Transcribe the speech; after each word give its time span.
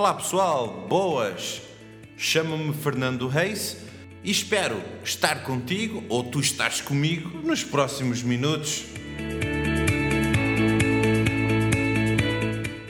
Olá 0.00 0.14
pessoal, 0.14 0.86
boas! 0.88 1.60
Chamo-me 2.16 2.72
Fernando 2.72 3.28
Reis 3.28 3.76
e 4.24 4.30
espero 4.30 4.80
estar 5.04 5.42
contigo 5.42 6.02
ou 6.08 6.24
tu 6.24 6.40
estás 6.40 6.80
comigo 6.80 7.28
nos 7.44 7.62
próximos 7.62 8.22
minutos. 8.22 8.86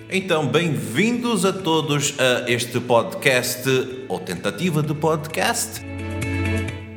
Então, 0.08 0.46
bem-vindos 0.46 1.44
a 1.44 1.52
todos 1.52 2.14
a 2.16 2.48
este 2.48 2.78
podcast 2.78 3.64
ou 4.08 4.20
tentativa 4.20 4.80
de 4.80 4.94
podcast. 4.94 5.84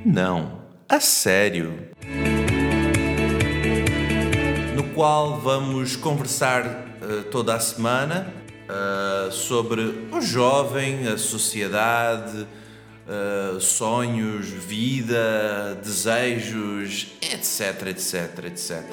Não, 0.05 0.61
a 0.87 0.99
sério. 0.99 1.89
No 4.75 4.83
qual 4.93 5.39
vamos 5.39 5.95
conversar 5.95 6.67
uh, 7.01 7.23
toda 7.31 7.55
a 7.55 7.59
semana 7.59 8.42
uh, 8.69 9.31
sobre 9.31 9.81
o 10.11 10.21
jovem, 10.21 11.07
a 11.07 11.17
sociedade, 11.17 12.47
uh, 13.07 13.59
sonhos, 13.59 14.47
vida, 14.47 15.79
desejos, 15.83 17.13
etc, 17.21 17.87
etc, 17.87 18.45
etc. 18.45 18.83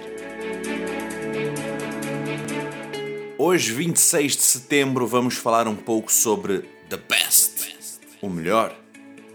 Hoje, 3.39 3.73
26 3.73 4.37
de 4.37 4.43
setembro, 4.43 5.07
vamos 5.07 5.35
falar 5.35 5.67
um 5.67 5.77
pouco 5.77 6.13
sobre 6.13 6.69
The 6.89 6.99
Best, 7.09 7.75
o 8.21 8.29
melhor. 8.29 8.77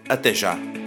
Até 0.08 0.34
já! 0.34 0.85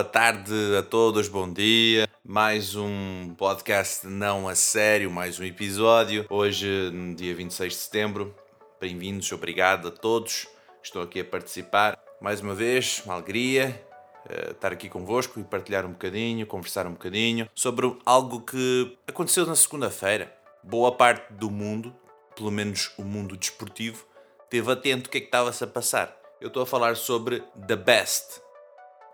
Boa 0.00 0.08
tarde 0.08 0.54
a 0.78 0.82
todos, 0.82 1.28
bom 1.28 1.52
dia. 1.52 2.08
Mais 2.24 2.74
um 2.74 3.34
podcast 3.36 4.06
não 4.06 4.48
a 4.48 4.54
sério, 4.54 5.10
mais 5.10 5.38
um 5.38 5.44
episódio. 5.44 6.24
Hoje, 6.30 6.90
no 6.90 7.14
dia 7.14 7.34
26 7.34 7.70
de 7.70 7.78
setembro. 7.78 8.34
Bem-vindos, 8.80 9.30
obrigado 9.30 9.88
a 9.88 9.90
todos 9.90 10.44
que 10.80 10.86
estão 10.86 11.02
aqui 11.02 11.20
a 11.20 11.24
participar. 11.24 11.98
Mais 12.18 12.40
uma 12.40 12.54
vez, 12.54 13.02
uma 13.04 13.12
alegria 13.12 13.78
uh, 14.24 14.52
estar 14.52 14.72
aqui 14.72 14.88
convosco 14.88 15.38
e 15.38 15.44
partilhar 15.44 15.84
um 15.84 15.90
bocadinho, 15.90 16.46
conversar 16.46 16.86
um 16.86 16.92
bocadinho 16.92 17.46
sobre 17.54 17.94
algo 18.06 18.40
que 18.40 18.96
aconteceu 19.06 19.44
na 19.44 19.54
segunda-feira. 19.54 20.34
Boa 20.64 20.92
parte 20.92 21.30
do 21.34 21.50
mundo, 21.50 21.94
pelo 22.34 22.50
menos 22.50 22.90
o 22.96 23.02
mundo 23.02 23.36
desportivo, 23.36 24.06
esteve 24.44 24.72
atento 24.72 25.08
o 25.08 25.10
que 25.10 25.18
é 25.18 25.20
que 25.20 25.26
estava-se 25.26 25.62
a 25.62 25.66
passar. 25.66 26.16
Eu 26.40 26.48
estou 26.48 26.62
a 26.62 26.66
falar 26.66 26.96
sobre 26.96 27.42
The 27.66 27.76
Best 27.76 28.40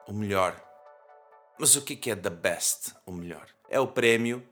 o 0.07 0.13
melhor. 0.13 0.66
Mas 1.59 1.75
o 1.75 1.81
que 1.81 2.11
é 2.11 2.15
the 2.15 2.29
best, 2.29 2.93
o 3.07 3.13
melhor? 3.13 3.47
É 3.71 3.81
o 3.81 3.87
prémio 3.87 4.47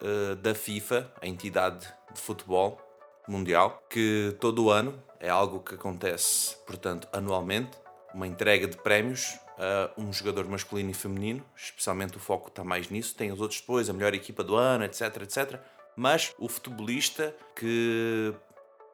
uh, 0.00 0.36
da 0.36 0.54
FIFA, 0.54 1.12
a 1.20 1.26
entidade 1.26 1.92
de 2.14 2.20
futebol 2.20 2.80
mundial, 3.26 3.82
que 3.90 4.36
todo 4.40 4.70
ano 4.70 5.02
é 5.18 5.28
algo 5.28 5.60
que 5.60 5.74
acontece, 5.74 6.56
portanto, 6.66 7.08
anualmente, 7.12 7.76
uma 8.14 8.26
entrega 8.28 8.68
de 8.68 8.76
prémios 8.76 9.38
a 9.58 9.90
um 10.00 10.12
jogador 10.12 10.46
masculino 10.46 10.90
e 10.90 10.94
feminino, 10.94 11.44
especialmente 11.56 12.16
o 12.16 12.20
foco 12.20 12.48
está 12.48 12.62
mais 12.64 12.88
nisso, 12.88 13.14
tem 13.14 13.30
os 13.32 13.40
outros 13.40 13.60
depois, 13.60 13.90
a 13.90 13.92
melhor 13.92 14.14
equipa 14.14 14.42
do 14.42 14.54
ano, 14.54 14.84
etc, 14.84 15.22
etc, 15.22 15.60
mas 15.96 16.32
o 16.38 16.48
futebolista 16.48 17.34
que 17.54 18.32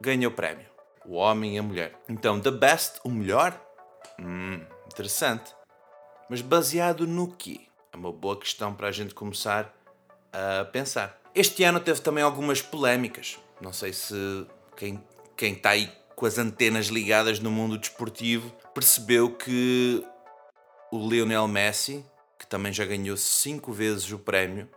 ganha 0.00 0.26
o 0.26 0.30
prémio, 0.30 0.66
o 1.04 1.14
homem 1.14 1.56
e 1.56 1.58
a 1.58 1.62
mulher. 1.62 2.00
Então, 2.08 2.40
the 2.40 2.50
best, 2.50 2.98
o 3.04 3.10
melhor? 3.10 3.58
Hum, 4.18 4.60
interessante. 4.86 5.54
Mas 6.28 6.40
baseado 6.40 7.06
no 7.06 7.28
quê? 7.32 7.60
É 7.92 7.96
uma 7.96 8.12
boa 8.12 8.38
questão 8.38 8.74
para 8.74 8.88
a 8.88 8.92
gente 8.92 9.14
começar 9.14 9.74
a 10.32 10.64
pensar. 10.64 11.20
Este 11.34 11.64
ano 11.64 11.80
teve 11.80 12.00
também 12.00 12.24
algumas 12.24 12.60
polémicas. 12.60 13.38
Não 13.60 13.72
sei 13.72 13.92
se 13.92 14.46
quem, 14.76 15.02
quem 15.36 15.52
está 15.52 15.70
aí 15.70 15.90
com 16.14 16.26
as 16.26 16.38
antenas 16.38 16.86
ligadas 16.86 17.38
no 17.38 17.50
mundo 17.50 17.78
desportivo 17.78 18.50
percebeu 18.74 19.30
que 19.30 20.02
o 20.90 21.08
Lionel 21.08 21.46
Messi, 21.46 22.04
que 22.38 22.46
também 22.46 22.72
já 22.72 22.84
ganhou 22.84 23.16
cinco 23.16 23.72
vezes 23.72 24.10
o 24.10 24.18
prémio, 24.18 24.68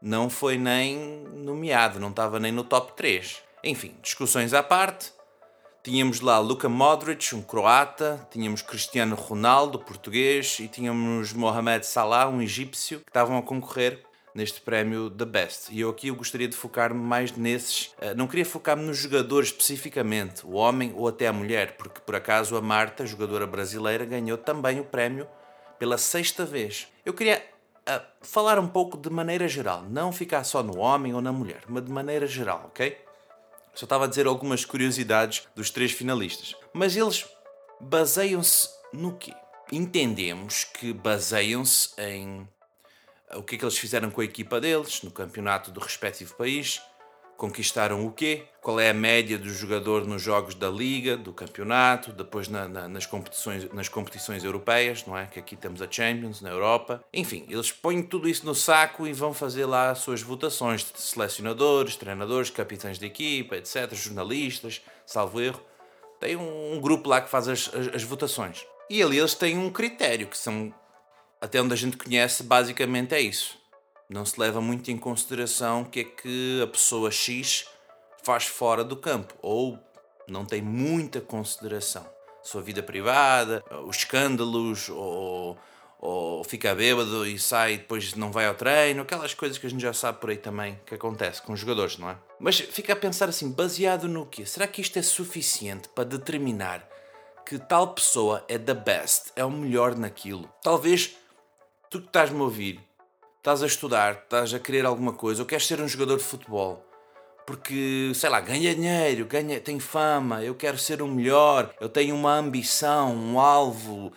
não 0.00 0.28
foi 0.28 0.58
nem 0.58 1.24
nomeado, 1.32 1.98
não 1.98 2.10
estava 2.10 2.38
nem 2.38 2.52
no 2.52 2.62
top 2.62 2.92
3. 2.92 3.42
Enfim, 3.64 3.96
discussões 4.02 4.52
à 4.52 4.62
parte, 4.62 5.13
Tínhamos 5.84 6.20
lá 6.22 6.38
Luka 6.38 6.66
Modric, 6.66 7.34
um 7.34 7.42
croata, 7.42 8.26
tínhamos 8.30 8.62
Cristiano 8.62 9.14
Ronaldo, 9.14 9.78
português, 9.78 10.56
e 10.58 10.66
tínhamos 10.66 11.34
Mohamed 11.34 11.84
Salah, 11.84 12.26
um 12.26 12.40
egípcio, 12.40 13.00
que 13.00 13.10
estavam 13.10 13.36
a 13.36 13.42
concorrer 13.42 14.02
neste 14.34 14.62
prémio 14.62 15.10
The 15.10 15.26
Best. 15.26 15.70
E 15.70 15.80
eu 15.80 15.90
aqui 15.90 16.08
eu 16.08 16.16
gostaria 16.16 16.48
de 16.48 16.56
focar-me 16.56 16.98
mais 16.98 17.32
nesses. 17.36 17.94
Eh, 18.00 18.14
não 18.14 18.26
queria 18.26 18.46
focar-me 18.46 18.82
no 18.82 18.94
jogador 18.94 19.42
especificamente, 19.42 20.46
o 20.46 20.52
homem 20.52 20.94
ou 20.96 21.06
até 21.06 21.26
a 21.26 21.34
mulher, 21.34 21.76
porque 21.76 22.00
por 22.00 22.14
acaso 22.14 22.56
a 22.56 22.62
Marta, 22.62 23.04
jogadora 23.04 23.46
brasileira, 23.46 24.06
ganhou 24.06 24.38
também 24.38 24.80
o 24.80 24.84
prémio 24.84 25.28
pela 25.78 25.98
sexta 25.98 26.46
vez. 26.46 26.88
Eu 27.04 27.12
queria 27.12 27.44
uh, 27.86 28.00
falar 28.22 28.58
um 28.58 28.68
pouco 28.68 28.96
de 28.96 29.10
maneira 29.10 29.46
geral, 29.46 29.84
não 29.86 30.10
ficar 30.10 30.44
só 30.44 30.62
no 30.62 30.78
homem 30.78 31.12
ou 31.12 31.20
na 31.20 31.30
mulher, 31.30 31.60
mas 31.68 31.84
de 31.84 31.92
maneira 31.92 32.26
geral, 32.26 32.62
ok? 32.68 33.03
Só 33.74 33.84
estava 33.84 34.04
a 34.04 34.08
dizer 34.08 34.26
algumas 34.26 34.64
curiosidades 34.64 35.46
dos 35.54 35.70
três 35.70 35.92
finalistas. 35.92 36.54
Mas 36.72 36.96
eles 36.96 37.26
baseiam-se 37.80 38.68
no 38.92 39.16
quê? 39.16 39.34
Entendemos 39.72 40.64
que 40.64 40.92
baseiam-se 40.92 41.90
em 41.98 42.48
o 43.34 43.42
que 43.42 43.56
é 43.56 43.58
que 43.58 43.64
eles 43.64 43.78
fizeram 43.78 44.10
com 44.10 44.20
a 44.20 44.24
equipa 44.24 44.60
deles 44.60 45.02
no 45.02 45.10
campeonato 45.10 45.70
do 45.70 45.80
respectivo 45.80 46.34
país, 46.34 46.80
conquistaram 47.36 48.06
o 48.06 48.12
quê? 48.12 48.44
Qual 48.60 48.80
é 48.80 48.90
a 48.90 48.94
média 48.94 49.38
do 49.38 49.48
jogador 49.50 50.06
nos 50.06 50.22
jogos 50.22 50.54
da 50.54 50.70
liga, 50.70 51.16
do 51.16 51.32
campeonato, 51.32 52.12
depois 52.12 52.48
na, 52.48 52.66
na, 52.66 52.88
nas, 52.88 53.04
competições, 53.04 53.70
nas 53.72 53.88
competições 53.88 54.42
europeias, 54.42 55.04
não 55.04 55.16
é? 55.16 55.26
Que 55.26 55.38
aqui 55.38 55.54
temos 55.54 55.82
a 55.82 55.90
Champions 55.90 56.40
na 56.40 56.50
Europa. 56.50 57.04
Enfim, 57.12 57.44
eles 57.48 57.70
põem 57.70 58.02
tudo 58.02 58.28
isso 58.28 58.46
no 58.46 58.54
saco 58.54 59.06
e 59.06 59.12
vão 59.12 59.34
fazer 59.34 59.66
lá 59.66 59.90
as 59.90 59.98
suas 59.98 60.22
votações 60.22 60.80
de 60.80 61.00
selecionadores, 61.00 61.96
treinadores, 61.96 62.50
capitães 62.50 62.98
de 62.98 63.06
equipa, 63.06 63.56
etc., 63.56 63.92
jornalistas, 63.92 64.80
salvo 65.04 65.40
erro. 65.40 65.60
Tem 66.18 66.36
um, 66.36 66.74
um 66.74 66.80
grupo 66.80 67.08
lá 67.08 67.20
que 67.20 67.28
faz 67.28 67.48
as, 67.48 67.70
as, 67.74 67.96
as 67.96 68.02
votações. 68.02 68.64
E 68.88 69.02
ali 69.02 69.18
eles 69.18 69.34
têm 69.34 69.58
um 69.58 69.70
critério 69.70 70.26
que 70.26 70.38
são, 70.38 70.72
até 71.40 71.60
onde 71.60 71.74
a 71.74 71.76
gente 71.76 71.96
conhece, 71.96 72.42
basicamente 72.42 73.14
é 73.14 73.20
isso 73.20 73.63
não 74.08 74.24
se 74.24 74.38
leva 74.38 74.60
muito 74.60 74.90
em 74.90 74.96
consideração 74.96 75.82
o 75.82 75.84
que 75.86 76.00
é 76.00 76.04
que 76.04 76.60
a 76.62 76.66
pessoa 76.66 77.10
X 77.10 77.66
faz 78.22 78.44
fora 78.44 78.84
do 78.84 78.96
campo 78.96 79.34
ou 79.42 79.78
não 80.28 80.44
tem 80.44 80.62
muita 80.62 81.20
consideração. 81.20 82.06
Sua 82.42 82.62
vida 82.62 82.82
privada, 82.82 83.64
os 83.86 83.96
escândalos, 83.96 84.88
ou, 84.90 85.58
ou 85.98 86.44
fica 86.44 86.74
bêbado 86.74 87.26
e 87.26 87.38
sai 87.38 87.74
e 87.74 87.78
depois 87.78 88.14
não 88.14 88.30
vai 88.30 88.46
ao 88.46 88.54
treino, 88.54 89.02
aquelas 89.02 89.32
coisas 89.32 89.56
que 89.56 89.66
a 89.66 89.70
gente 89.70 89.80
já 89.80 89.92
sabe 89.92 90.18
por 90.18 90.30
aí 90.30 90.36
também 90.36 90.78
que 90.84 90.94
acontece 90.94 91.40
com 91.40 91.54
os 91.54 91.60
jogadores, 91.60 91.96
não 91.96 92.10
é? 92.10 92.16
Mas 92.38 92.58
fica 92.60 92.92
a 92.92 92.96
pensar 92.96 93.28
assim, 93.28 93.50
baseado 93.50 94.08
no 94.08 94.26
quê? 94.26 94.44
Será 94.44 94.66
que 94.66 94.82
isto 94.82 94.98
é 94.98 95.02
suficiente 95.02 95.88
para 95.88 96.04
determinar 96.04 96.86
que 97.46 97.58
tal 97.58 97.94
pessoa 97.94 98.44
é 98.48 98.58
the 98.58 98.74
best, 98.74 99.32
é 99.36 99.44
o 99.44 99.50
melhor 99.50 99.96
naquilo? 99.96 100.50
Talvez 100.62 101.16
tu 101.90 102.00
que 102.00 102.06
estás-me 102.06 102.40
a 102.40 102.44
ouvir 102.44 102.80
estás 103.44 103.62
a 103.62 103.66
estudar, 103.66 104.22
estás 104.24 104.54
a 104.54 104.58
querer 104.58 104.86
alguma 104.86 105.12
coisa, 105.12 105.42
ou 105.42 105.46
queres 105.46 105.66
ser 105.66 105.78
um 105.78 105.86
jogador 105.86 106.16
de 106.16 106.24
futebol, 106.24 106.82
porque, 107.46 108.10
sei 108.14 108.30
lá, 108.30 108.40
ganha 108.40 108.74
dinheiro, 108.74 109.26
ganha, 109.26 109.60
tem 109.60 109.78
fama, 109.78 110.42
eu 110.42 110.54
quero 110.54 110.78
ser 110.78 111.02
o 111.02 111.06
melhor, 111.06 111.74
eu 111.78 111.90
tenho 111.90 112.14
uma 112.14 112.32
ambição, 112.32 113.14
um 113.14 113.38
alvo, 113.38 114.10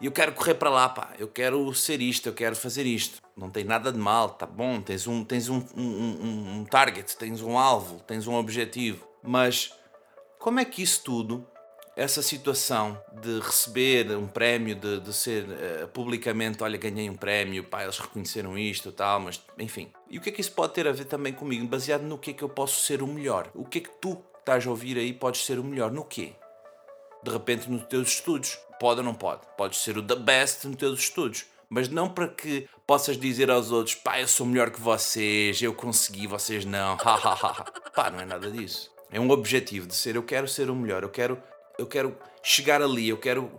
e 0.00 0.06
eu 0.06 0.10
quero 0.10 0.32
correr 0.32 0.54
para 0.54 0.68
lá, 0.68 0.88
pá, 0.88 1.12
eu 1.16 1.28
quero 1.28 1.72
ser 1.72 2.02
isto, 2.02 2.28
eu 2.28 2.32
quero 2.32 2.56
fazer 2.56 2.84
isto. 2.84 3.22
Não 3.36 3.48
tem 3.48 3.62
nada 3.62 3.92
de 3.92 3.98
mal, 4.00 4.30
tá 4.30 4.46
bom, 4.46 4.80
tens 4.80 5.06
um, 5.06 5.24
tens 5.24 5.48
um, 5.48 5.62
um, 5.76 5.82
um, 5.84 6.58
um 6.58 6.64
target, 6.64 7.16
tens 7.16 7.40
um 7.40 7.56
alvo, 7.56 8.00
tens 8.00 8.26
um 8.26 8.34
objetivo, 8.34 9.06
mas 9.22 9.72
como 10.40 10.58
é 10.58 10.64
que 10.64 10.82
isso 10.82 11.04
tudo 11.04 11.46
essa 11.96 12.22
situação 12.22 13.00
de 13.20 13.40
receber 13.40 14.10
um 14.16 14.26
prémio, 14.26 14.74
de, 14.74 15.00
de 15.00 15.12
ser 15.12 15.44
uh, 15.44 15.88
publicamente, 15.88 16.62
olha, 16.62 16.78
ganhei 16.78 17.08
um 17.10 17.16
prémio, 17.16 17.64
pá, 17.64 17.82
eles 17.82 17.98
reconheceram 17.98 18.56
isto 18.56 18.88
e 18.88 18.92
tal, 18.92 19.20
mas 19.20 19.42
enfim. 19.58 19.92
E 20.08 20.18
o 20.18 20.20
que 20.20 20.30
é 20.30 20.32
que 20.32 20.40
isso 20.40 20.52
pode 20.52 20.72
ter 20.72 20.88
a 20.88 20.92
ver 20.92 21.04
também 21.04 21.32
comigo? 21.32 21.66
Baseado 21.66 22.02
no 22.02 22.18
que 22.18 22.30
é 22.30 22.34
que 22.34 22.42
eu 22.42 22.48
posso 22.48 22.80
ser 22.80 23.02
o 23.02 23.06
melhor? 23.06 23.50
O 23.54 23.64
que 23.64 23.78
é 23.78 23.80
que 23.82 23.90
tu 24.00 24.22
estás 24.38 24.66
a 24.66 24.70
ouvir 24.70 24.96
aí 24.96 25.12
podes 25.12 25.44
ser 25.44 25.58
o 25.58 25.64
melhor? 25.64 25.90
No 25.90 26.04
quê? 26.04 26.32
De 27.22 27.30
repente 27.30 27.70
nos 27.70 27.84
teus 27.84 28.08
estudos. 28.08 28.58
Pode 28.80 29.00
ou 29.00 29.04
não 29.04 29.14
pode? 29.14 29.42
Podes 29.56 29.80
ser 29.80 29.96
o 29.96 30.02
the 30.02 30.16
best 30.16 30.66
nos 30.66 30.76
teus 30.76 30.98
estudos. 30.98 31.44
Mas 31.68 31.88
não 31.88 32.08
para 32.08 32.28
que 32.28 32.68
possas 32.86 33.16
dizer 33.16 33.50
aos 33.50 33.70
outros, 33.70 33.94
pá, 33.94 34.20
eu 34.20 34.28
sou 34.28 34.44
melhor 34.44 34.70
que 34.70 34.80
vocês, 34.80 35.62
eu 35.62 35.72
consegui, 35.72 36.26
vocês 36.26 36.64
não. 36.64 36.96
pá, 37.94 38.10
não 38.10 38.20
é 38.20 38.26
nada 38.26 38.50
disso. 38.50 38.90
É 39.10 39.20
um 39.20 39.30
objetivo 39.30 39.86
de 39.86 39.94
ser, 39.94 40.16
eu 40.16 40.22
quero 40.22 40.48
ser 40.48 40.70
o 40.70 40.74
melhor, 40.74 41.02
eu 41.02 41.08
quero 41.08 41.40
eu 41.78 41.86
quero 41.86 42.16
chegar 42.42 42.82
ali, 42.82 43.08
eu 43.08 43.18
quero 43.18 43.50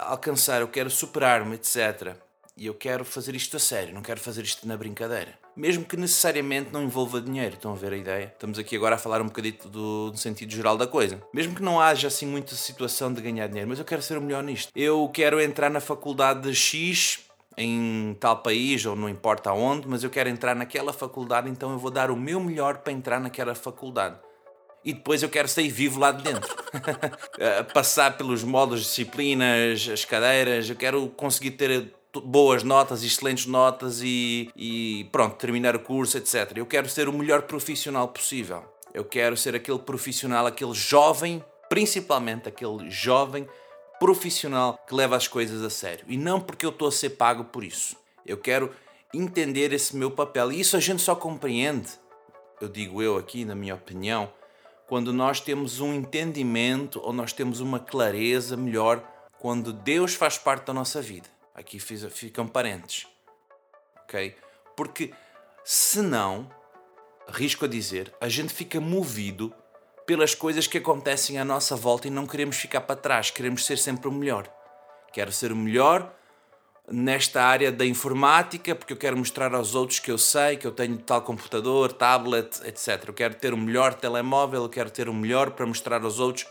alcançar, 0.00 0.60
eu 0.60 0.68
quero 0.68 0.90
superar-me, 0.90 1.54
etc. 1.54 2.14
E 2.56 2.66
eu 2.66 2.74
quero 2.74 3.04
fazer 3.04 3.36
isto 3.36 3.56
a 3.56 3.60
sério, 3.60 3.94
não 3.94 4.02
quero 4.02 4.18
fazer 4.18 4.42
isto 4.42 4.66
na 4.66 4.76
brincadeira. 4.76 5.38
Mesmo 5.56 5.84
que 5.84 5.96
necessariamente 5.96 6.72
não 6.72 6.82
envolva 6.82 7.20
dinheiro. 7.20 7.54
Estão 7.54 7.72
a 7.72 7.76
ver 7.76 7.92
a 7.92 7.96
ideia? 7.96 8.32
Estamos 8.34 8.58
aqui 8.58 8.74
agora 8.76 8.96
a 8.96 8.98
falar 8.98 9.20
um 9.20 9.26
bocadito 9.26 9.68
do, 9.68 10.10
do 10.10 10.16
sentido 10.16 10.52
geral 10.52 10.76
da 10.76 10.86
coisa. 10.86 11.22
Mesmo 11.32 11.54
que 11.54 11.62
não 11.62 11.80
haja 11.80 12.08
assim 12.08 12.26
muita 12.26 12.54
situação 12.54 13.12
de 13.12 13.20
ganhar 13.20 13.46
dinheiro, 13.46 13.68
mas 13.68 13.78
eu 13.78 13.84
quero 13.84 14.02
ser 14.02 14.18
o 14.18 14.20
melhor 14.20 14.42
nisto. 14.42 14.72
Eu 14.74 15.08
quero 15.12 15.40
entrar 15.40 15.70
na 15.70 15.80
faculdade 15.80 16.42
de 16.42 16.54
X 16.54 17.20
em 17.56 18.16
tal 18.20 18.38
país 18.38 18.86
ou 18.86 18.94
não 18.94 19.08
importa 19.08 19.50
aonde, 19.50 19.86
mas 19.88 20.04
eu 20.04 20.10
quero 20.10 20.28
entrar 20.28 20.54
naquela 20.54 20.92
faculdade, 20.92 21.50
então 21.50 21.72
eu 21.72 21.78
vou 21.78 21.90
dar 21.90 22.08
o 22.08 22.16
meu 22.16 22.38
melhor 22.38 22.78
para 22.78 22.92
entrar 22.92 23.20
naquela 23.20 23.54
faculdade. 23.54 24.16
E 24.84 24.92
depois 24.92 25.22
eu 25.22 25.28
quero 25.28 25.48
sair 25.48 25.68
vivo 25.68 25.98
lá 25.98 26.12
de 26.12 26.22
dentro. 26.22 26.54
Passar 27.74 28.16
pelos 28.16 28.42
modos, 28.42 28.80
disciplinas, 28.80 29.88
as 29.92 30.04
cadeiras, 30.04 30.70
eu 30.70 30.76
quero 30.76 31.08
conseguir 31.08 31.52
ter 31.52 31.92
boas 32.24 32.62
notas, 32.62 33.02
excelentes 33.02 33.46
notas 33.46 34.00
e, 34.02 34.50
e 34.56 35.08
pronto, 35.12 35.36
terminar 35.36 35.76
o 35.76 35.80
curso, 35.80 36.16
etc. 36.16 36.56
Eu 36.56 36.66
quero 36.66 36.88
ser 36.88 37.08
o 37.08 37.12
melhor 37.12 37.42
profissional 37.42 38.08
possível. 38.08 38.64
Eu 38.94 39.04
quero 39.04 39.36
ser 39.36 39.54
aquele 39.54 39.78
profissional, 39.78 40.46
aquele 40.46 40.74
jovem, 40.74 41.44
principalmente 41.68 42.48
aquele 42.48 42.90
jovem 42.90 43.46
profissional 43.98 44.78
que 44.86 44.94
leva 44.94 45.16
as 45.16 45.28
coisas 45.28 45.62
a 45.62 45.70
sério. 45.70 46.04
E 46.08 46.16
não 46.16 46.40
porque 46.40 46.64
eu 46.64 46.70
estou 46.70 46.88
a 46.88 46.92
ser 46.92 47.10
pago 47.10 47.44
por 47.44 47.62
isso. 47.62 47.96
Eu 48.24 48.38
quero 48.38 48.72
entender 49.12 49.72
esse 49.72 49.96
meu 49.96 50.10
papel. 50.10 50.52
E 50.52 50.60
isso 50.60 50.76
a 50.76 50.80
gente 50.80 51.02
só 51.02 51.14
compreende, 51.14 51.88
eu 52.60 52.68
digo 52.68 53.02
eu 53.02 53.16
aqui, 53.16 53.44
na 53.44 53.54
minha 53.54 53.74
opinião, 53.74 54.30
quando 54.88 55.12
nós 55.12 55.38
temos 55.38 55.80
um 55.80 55.92
entendimento 55.92 56.98
ou 57.00 57.12
nós 57.12 57.32
temos 57.32 57.60
uma 57.60 57.78
clareza 57.78 58.56
melhor 58.56 59.06
quando 59.38 59.70
Deus 59.70 60.14
faz 60.14 60.38
parte 60.38 60.64
da 60.64 60.72
nossa 60.72 61.02
vida. 61.02 61.28
Aqui 61.54 61.78
ficam 61.78 62.48
parentes. 62.48 63.06
Ok? 64.02 64.34
Porque 64.74 65.12
senão, 65.62 66.50
risco 67.28 67.66
a 67.66 67.68
dizer, 67.68 68.12
a 68.18 68.28
gente 68.30 68.52
fica 68.52 68.80
movido 68.80 69.52
pelas 70.06 70.34
coisas 70.34 70.66
que 70.66 70.78
acontecem 70.78 71.38
à 71.38 71.44
nossa 71.44 71.76
volta 71.76 72.08
e 72.08 72.10
não 72.10 72.26
queremos 72.26 72.56
ficar 72.56 72.80
para 72.80 72.96
trás, 72.96 73.30
queremos 73.30 73.66
ser 73.66 73.76
sempre 73.76 74.08
o 74.08 74.12
melhor. 74.12 74.50
Quero 75.12 75.30
ser 75.30 75.52
o 75.52 75.56
melhor 75.56 76.17
nesta 76.90 77.42
área 77.42 77.70
da 77.70 77.84
informática, 77.84 78.74
porque 78.74 78.92
eu 78.92 78.96
quero 78.96 79.16
mostrar 79.16 79.54
aos 79.54 79.74
outros 79.74 79.98
que 79.98 80.10
eu 80.10 80.18
sei, 80.18 80.56
que 80.56 80.66
eu 80.66 80.72
tenho 80.72 80.96
tal 80.98 81.22
computador, 81.22 81.92
tablet, 81.92 82.60
etc. 82.64 83.04
Eu 83.06 83.14
quero 83.14 83.34
ter 83.34 83.52
o 83.52 83.56
melhor 83.56 83.94
telemóvel, 83.94 84.62
eu 84.62 84.68
quero 84.68 84.90
ter 84.90 85.08
o 85.08 85.14
melhor 85.14 85.50
para 85.50 85.66
mostrar 85.66 86.02
aos 86.02 86.18
outros, 86.18 86.46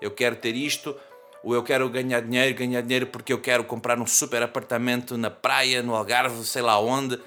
eu 0.00 0.10
quero 0.10 0.36
ter 0.36 0.56
isto, 0.56 0.96
ou 1.44 1.54
eu 1.54 1.62
quero 1.62 1.88
ganhar 1.88 2.20
dinheiro, 2.20 2.56
ganhar 2.56 2.80
dinheiro 2.80 3.06
porque 3.06 3.32
eu 3.32 3.40
quero 3.40 3.64
comprar 3.64 3.98
um 3.98 4.06
super 4.06 4.42
apartamento 4.42 5.16
na 5.18 5.30
praia, 5.30 5.82
no 5.82 5.94
Algarve, 5.94 6.44
sei 6.44 6.62
lá 6.62 6.78
onde. 6.78 7.20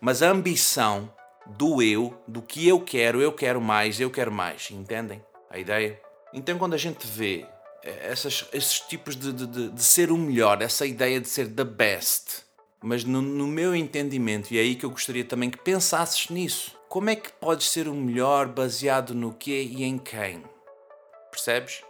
Mas 0.00 0.22
a 0.22 0.30
ambição 0.30 1.12
do 1.46 1.82
eu, 1.82 2.16
do 2.28 2.42
que 2.42 2.68
eu 2.68 2.80
quero, 2.80 3.20
eu 3.20 3.32
quero 3.32 3.60
mais, 3.60 3.98
eu 4.00 4.10
quero 4.10 4.30
mais, 4.30 4.70
entendem 4.70 5.24
a 5.50 5.58
ideia? 5.58 6.00
Então 6.32 6.58
quando 6.58 6.74
a 6.74 6.78
gente 6.78 7.06
vê 7.06 7.46
essas, 8.02 8.46
esses 8.52 8.80
tipos 8.80 9.16
de, 9.16 9.32
de, 9.32 9.70
de 9.70 9.82
ser 9.82 10.10
o 10.10 10.16
melhor, 10.16 10.62
essa 10.62 10.86
ideia 10.86 11.20
de 11.20 11.28
ser 11.28 11.48
the 11.48 11.64
best, 11.64 12.44
mas 12.82 13.04
no, 13.04 13.22
no 13.22 13.46
meu 13.46 13.74
entendimento, 13.74 14.52
e 14.52 14.58
é 14.58 14.60
aí 14.60 14.74
que 14.74 14.84
eu 14.84 14.90
gostaria 14.90 15.24
também 15.24 15.50
que 15.50 15.58
pensasses 15.58 16.28
nisso. 16.28 16.76
Como 16.88 17.10
é 17.10 17.16
que 17.16 17.32
podes 17.32 17.68
ser 17.68 17.88
o 17.88 17.94
melhor 17.94 18.46
baseado 18.46 19.14
no 19.14 19.32
quê 19.32 19.68
e 19.70 19.84
em 19.84 19.98
quem? 19.98 20.42
Percebes? 21.30 21.82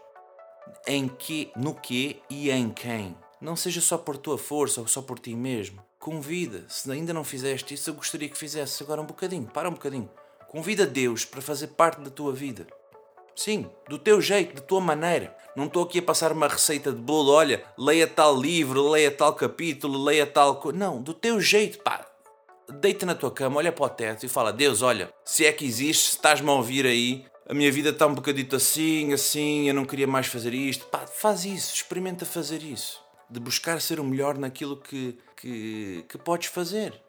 em 0.86 1.08
que, 1.08 1.50
no 1.56 1.74
que 1.74 2.22
e 2.30 2.50
em 2.50 2.70
quem. 2.70 3.16
Não 3.40 3.56
seja 3.56 3.80
só 3.80 3.98
por 3.98 4.16
tua 4.16 4.38
força 4.38 4.80
ou 4.80 4.86
só 4.86 5.02
por 5.02 5.18
ti 5.18 5.34
mesmo. 5.34 5.84
Convida. 5.98 6.64
Se 6.68 6.90
ainda 6.90 7.12
não 7.12 7.24
fizeste 7.24 7.74
isso, 7.74 7.90
eu 7.90 7.94
gostaria 7.94 8.28
que 8.28 8.38
fizesse 8.38 8.82
agora 8.82 9.00
um 9.00 9.06
bocadinho. 9.06 9.46
Para 9.46 9.68
um 9.68 9.72
bocadinho. 9.72 10.08
Convida 10.48 10.86
Deus 10.86 11.24
para 11.24 11.42
fazer 11.42 11.68
parte 11.68 12.00
da 12.00 12.10
tua 12.10 12.32
vida. 12.32 12.66
Sim, 13.34 13.68
do 13.88 13.98
teu 13.98 14.20
jeito, 14.20 14.54
da 14.54 14.62
tua 14.62 14.80
maneira. 14.80 15.35
Não 15.56 15.64
estou 15.64 15.84
aqui 15.84 16.00
a 16.00 16.02
passar 16.02 16.32
uma 16.32 16.48
receita 16.48 16.92
de 16.92 17.00
bolo, 17.00 17.32
olha, 17.32 17.64
leia 17.78 18.06
tal 18.06 18.38
livro, 18.38 18.90
leia 18.90 19.10
tal 19.10 19.32
capítulo, 19.32 20.04
leia 20.04 20.26
tal 20.26 20.56
coisa. 20.56 20.78
Não, 20.78 21.00
do 21.00 21.14
teu 21.14 21.40
jeito, 21.40 21.78
pá. 21.78 22.06
Deita 22.68 23.06
na 23.06 23.14
tua 23.14 23.30
cama, 23.30 23.56
olha 23.56 23.72
para 23.72 23.86
o 23.86 23.88
teto 23.88 24.26
e 24.26 24.28
fala: 24.28 24.52
Deus, 24.52 24.82
olha, 24.82 25.10
se 25.24 25.46
é 25.46 25.52
que 25.52 25.64
existe, 25.64 26.10
estás-me 26.10 26.50
a 26.50 26.52
ouvir 26.52 26.84
aí, 26.84 27.24
a 27.48 27.54
minha 27.54 27.72
vida 27.72 27.88
está 27.88 28.06
um 28.06 28.14
bocadito 28.14 28.54
assim, 28.54 29.14
assim, 29.14 29.68
eu 29.68 29.74
não 29.74 29.86
queria 29.86 30.06
mais 30.06 30.26
fazer 30.26 30.52
isto. 30.52 30.84
Pá, 30.86 31.06
faz 31.06 31.46
isso, 31.46 31.74
experimenta 31.74 32.26
fazer 32.26 32.62
isso. 32.62 33.00
De 33.30 33.40
buscar 33.40 33.80
ser 33.80 33.98
o 33.98 34.04
melhor 34.04 34.36
naquilo 34.36 34.76
que, 34.76 35.18
que, 35.36 36.04
que 36.06 36.18
podes 36.18 36.48
fazer. 36.48 37.00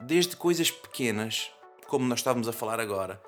Desde 0.00 0.36
coisas 0.36 0.70
pequenas, 0.70 1.50
como 1.88 2.06
nós 2.06 2.20
estávamos 2.20 2.46
a 2.46 2.52
falar 2.52 2.78
agora, 2.78 3.20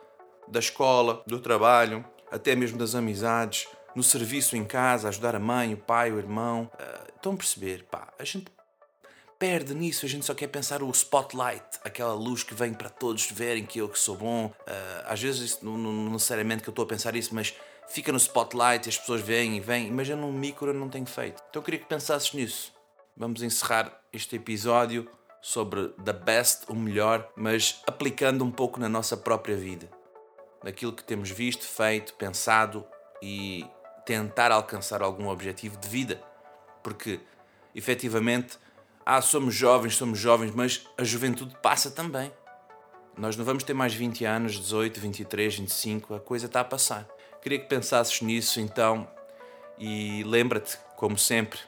da 0.47 0.61
escola, 0.61 1.25
do 1.27 1.41
trabalho, 1.41 2.05
até 2.31 2.55
mesmo 2.55 2.79
das 2.79 2.95
amizades, 2.95 3.67
no 3.95 4.03
serviço 4.03 4.57
em 4.57 4.65
casa, 4.65 5.09
ajudar 5.09 5.35
a 5.35 5.41
mãe, 5.41 5.75
o 5.75 5.77
pai, 5.77 6.13
o 6.13 6.19
irmão. 6.19 6.71
Uh, 6.75 7.13
estão 7.17 7.33
a 7.33 7.37
perceber? 7.37 7.85
Pá, 7.85 8.13
a 8.19 8.25
gente 8.25 8.47
perde 9.39 9.75
nisso, 9.75 10.05
a 10.05 10.09
gente 10.09 10.27
só 10.27 10.35
quer 10.35 10.49
pensar 10.49 10.83
o 10.83 10.91
spotlight, 10.91 11.65
aquela 11.83 12.13
luz 12.13 12.43
que 12.43 12.55
vem 12.55 12.75
para 12.75 12.91
todos 12.91 13.31
verem 13.31 13.65
que 13.65 13.79
eu 13.79 13.89
que 13.89 13.99
sou 13.99 14.17
bom. 14.17 14.47
Uh, 14.47 14.53
às 15.07 15.21
vezes, 15.21 15.61
não, 15.63 15.77
não 15.79 16.13
necessariamente 16.13 16.63
que 16.63 16.69
eu 16.69 16.73
estou 16.73 16.85
a 16.85 16.89
pensar 16.89 17.17
isso, 17.17 17.35
mas 17.35 17.55
fica 17.89 18.13
no 18.13 18.19
spotlight, 18.19 18.89
as 18.89 18.99
pessoas 18.99 19.21
vêm 19.21 19.57
e 19.57 19.61
vêm, 19.61 19.91
mas 19.91 20.09
eu 20.09 20.17
no 20.17 20.33
micro 20.33 20.69
eu 20.69 20.75
não 20.75 20.89
tenho 20.89 21.07
feito. 21.07 21.43
Então 21.49 21.61
eu 21.61 21.65
queria 21.65 21.81
que 21.81 21.87
pensasses 21.87 22.33
nisso. 22.33 22.73
Vamos 23.17 23.43
encerrar 23.43 24.01
este 24.13 24.37
episódio 24.37 25.11
sobre 25.43 25.89
the 26.05 26.13
best, 26.13 26.65
o 26.69 26.75
melhor, 26.75 27.29
mas 27.35 27.83
aplicando 27.87 28.45
um 28.45 28.51
pouco 28.51 28.79
na 28.79 28.89
nossa 28.89 29.17
própria 29.17 29.57
vida. 29.57 29.91
Naquilo 30.63 30.93
que 30.93 31.03
temos 31.03 31.31
visto, 31.31 31.67
feito, 31.67 32.15
pensado 32.15 32.87
e 33.23 33.67
tentar 34.11 34.51
alcançar 34.51 35.03
algum 35.03 35.29
objetivo 35.29 35.77
de 35.77 35.89
vida. 35.89 36.21
Porque, 36.83 37.21
efetivamente, 37.73 38.59
ah, 39.07 39.23
somos 39.23 39.55
jovens, 39.55 39.95
somos 39.95 40.19
jovens, 40.19 40.53
mas 40.53 40.85
a 40.99 41.05
juventude 41.05 41.55
passa 41.63 41.93
também. 41.93 42.33
Nós 43.17 43.37
não 43.37 43.45
vamos 43.45 43.63
ter 43.63 43.73
mais 43.73 43.95
20 43.95 44.25
anos, 44.25 44.55
18, 44.55 44.99
23, 44.99 45.59
25, 45.59 46.15
a 46.15 46.19
coisa 46.19 46.47
está 46.47 46.61
a 46.61 46.65
passar. 46.65 47.07
Queria 47.41 47.61
que 47.61 47.69
pensasses 47.69 48.21
nisso 48.21 48.61
então 48.61 49.09
e 49.79 50.25
lembra-te, 50.25 50.77
como 50.97 51.17
sempre, 51.17 51.61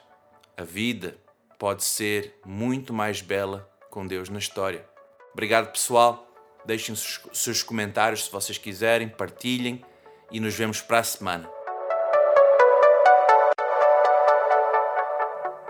a 0.57 0.63
vida 0.65 1.15
pode 1.57 1.85
ser 1.85 2.37
muito 2.45 2.93
mais 2.93 3.21
bela 3.21 3.71
com 3.89 4.05
Deus 4.05 4.27
na 4.27 4.39
história. 4.39 4.85
Obrigado, 5.31 5.71
pessoal. 5.71 6.27
Deixem 6.65 6.91
os 6.91 7.21
seus 7.31 7.63
comentários 7.63 8.25
se 8.25 8.31
vocês 8.31 8.57
quiserem, 8.57 9.07
partilhem 9.07 9.81
e 10.29 10.41
nos 10.41 10.53
vemos 10.55 10.81
para 10.81 10.99
a 10.99 11.03
semana. 11.03 11.62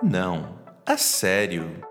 Não. 0.04 0.60
A 0.86 0.98
sério? 0.98 1.82